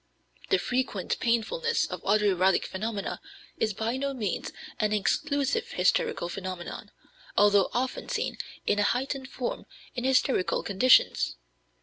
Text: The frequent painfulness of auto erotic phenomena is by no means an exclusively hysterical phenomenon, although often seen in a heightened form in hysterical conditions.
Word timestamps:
The 0.49 0.57
frequent 0.57 1.19
painfulness 1.19 1.85
of 1.85 2.01
auto 2.03 2.25
erotic 2.25 2.65
phenomena 2.65 3.21
is 3.59 3.71
by 3.71 3.97
no 3.97 4.15
means 4.15 4.51
an 4.79 4.93
exclusively 4.93 5.75
hysterical 5.77 6.27
phenomenon, 6.27 6.89
although 7.37 7.69
often 7.71 8.09
seen 8.09 8.39
in 8.65 8.79
a 8.79 8.83
heightened 8.83 9.29
form 9.29 9.67
in 9.93 10.03
hysterical 10.03 10.63
conditions. 10.63 11.35